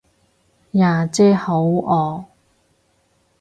[0.71, 2.25] 呀姐好惡